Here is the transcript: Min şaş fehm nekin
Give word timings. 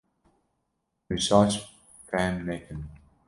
Min 1.07 1.19
şaş 1.25 1.53
fehm 2.07 2.35
nekin 2.47 2.79